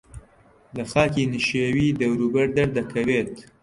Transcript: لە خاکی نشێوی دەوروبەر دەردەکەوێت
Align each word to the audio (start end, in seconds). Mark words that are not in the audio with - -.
لە 0.75 0.83
خاکی 0.91 1.29
نشێوی 1.33 1.97
دەوروبەر 1.99 2.47
دەردەکەوێت 2.57 3.33